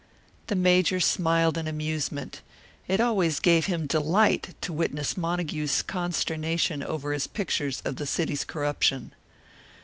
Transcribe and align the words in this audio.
The 0.47 0.55
Major 0.55 0.99
smiled 0.99 1.59
in 1.59 1.67
amusement. 1.67 2.41
It 2.87 2.99
always 2.99 3.39
gave 3.39 3.67
him 3.67 3.85
delight 3.85 4.55
to 4.61 4.73
witness 4.73 5.15
Montague's 5.15 5.83
consternation 5.83 6.81
over 6.81 7.13
his 7.13 7.27
pictures 7.27 7.83
of 7.85 7.97
the 7.97 8.07
city's 8.07 8.43
corruption. 8.43 9.13